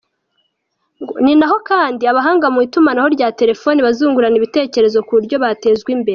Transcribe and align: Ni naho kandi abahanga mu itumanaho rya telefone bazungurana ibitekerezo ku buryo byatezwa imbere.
Ni 1.23 1.33
naho 1.39 1.57
kandi 1.69 2.03
abahanga 2.11 2.45
mu 2.53 2.59
itumanaho 2.67 3.07
rya 3.15 3.27
telefone 3.39 3.79
bazungurana 3.85 4.37
ibitekerezo 4.39 4.97
ku 5.05 5.11
buryo 5.17 5.35
byatezwa 5.43 5.89
imbere. 5.95 6.09